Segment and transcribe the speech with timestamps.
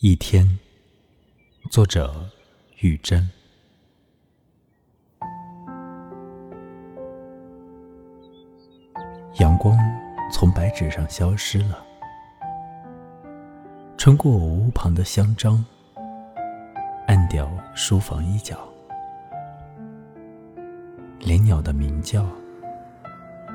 [0.00, 0.58] 一天，
[1.70, 2.28] 作者
[2.80, 3.30] 玉珍。
[9.38, 9.78] 阳光
[10.32, 11.78] 从白纸上消失了，
[13.96, 15.64] 穿过我屋旁的香樟，
[17.06, 18.58] 暗掉书房一角，
[21.20, 22.26] 连鸟的鸣叫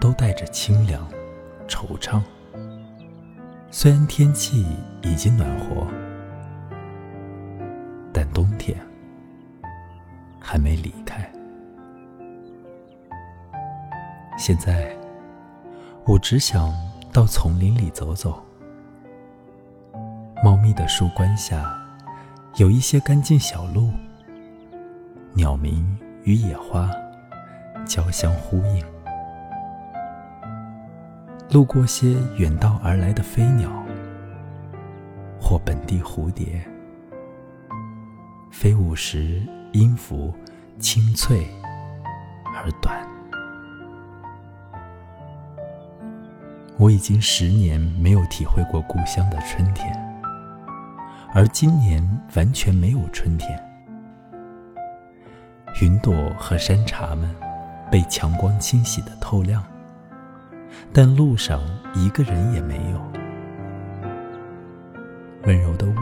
[0.00, 1.08] 都带着清凉、
[1.68, 2.20] 惆怅。
[3.70, 4.66] 虽然天气
[5.02, 5.86] 已经暖和，
[8.32, 8.78] 冬天
[10.40, 11.30] 还没离开。
[14.36, 14.96] 现在，
[16.04, 16.72] 我只想
[17.12, 18.42] 到丛林里走走。
[20.42, 21.78] 茂密的树冠下，
[22.56, 23.90] 有一些干净小路，
[25.32, 26.90] 鸟鸣与野花
[27.86, 28.84] 交相呼应。
[31.50, 33.70] 路过些远道而来的飞鸟，
[35.40, 36.60] 或本地蝴蝶，
[38.56, 39.42] 飞舞时
[39.72, 40.32] 音符
[40.78, 41.44] 清脆
[42.54, 43.04] 而短。
[46.78, 49.92] 我已经十年没有体会过故乡的春天，
[51.34, 52.00] 而今年
[52.36, 53.60] 完全没有春天。
[55.82, 57.34] 云朵和山茶们
[57.90, 59.64] 被强光清洗的透亮。
[60.92, 61.60] 但路上
[61.92, 63.12] 一个人也没有。
[65.44, 65.92] 温柔的雾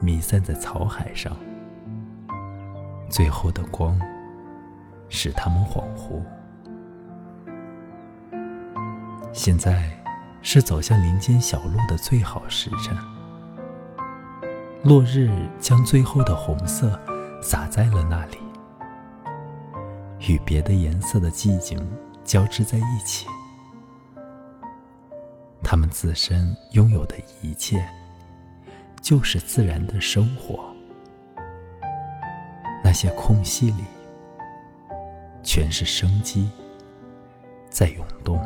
[0.00, 1.36] 弥散在草海上，
[3.08, 4.00] 最后的光
[5.08, 6.22] 使他们恍惚。
[9.32, 9.90] 现在
[10.42, 12.96] 是走向林间小路的最好时辰。
[14.84, 16.98] 落日将最后的红色
[17.42, 18.38] 洒在了那里，
[20.28, 21.78] 与别的颜色的寂静
[22.24, 23.26] 交织在一起。
[25.62, 27.86] 他们自身拥有的一切，
[29.08, 30.70] 就是自然的生活。
[32.84, 33.84] 那些空隙里，
[35.42, 36.50] 全是生机
[37.70, 38.38] 在涌动。